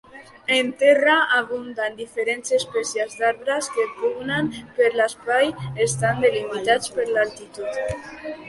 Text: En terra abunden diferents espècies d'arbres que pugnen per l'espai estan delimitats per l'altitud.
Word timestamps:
En 0.53 0.69
terra 0.83 1.17
abunden 1.39 1.99
diferents 1.99 2.55
espècies 2.57 3.13
d'arbres 3.19 3.69
que 3.75 3.85
pugnen 3.99 4.51
per 4.79 4.89
l'espai 4.97 5.53
estan 5.89 6.25
delimitats 6.27 6.95
per 6.97 7.07
l'altitud. 7.13 7.83